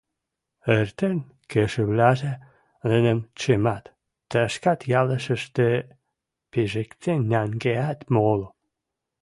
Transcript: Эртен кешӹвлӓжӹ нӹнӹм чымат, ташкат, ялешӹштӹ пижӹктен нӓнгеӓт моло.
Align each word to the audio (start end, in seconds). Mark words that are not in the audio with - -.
Эртен 0.75 1.17
кешӹвлӓжӹ 1.51 2.33
нӹнӹм 2.89 3.19
чымат, 3.39 3.83
ташкат, 4.29 4.79
ялешӹштӹ 4.99 5.67
пижӹктен 6.51 7.19
нӓнгеӓт 7.31 7.99
моло. 8.13 8.47